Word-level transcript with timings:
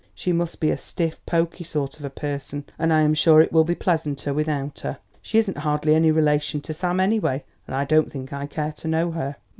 She 0.15 0.33
must 0.33 0.59
be 0.59 0.71
a 0.71 0.77
stiff, 0.79 1.23
pokey 1.27 1.63
sort 1.63 1.99
of 1.99 2.05
a 2.05 2.09
person, 2.09 2.65
and 2.79 2.91
I 2.91 3.01
am 3.01 3.13
sure 3.13 3.39
it 3.39 3.51
will 3.51 3.63
be 3.63 3.75
pleasanter 3.75 4.33
without 4.33 4.79
her. 4.79 4.97
She 5.21 5.37
isn't 5.37 5.59
hardly 5.59 5.93
any 5.93 6.09
relation 6.09 6.59
to 6.61 6.73
Sam, 6.73 6.99
anyway, 6.99 7.43
and 7.67 7.75
I 7.75 7.85
don't 7.85 8.11
think 8.11 8.33
I 8.33 8.47
care 8.47 8.71
to 8.71 8.87
know 8.87 9.11
her." 9.11 9.35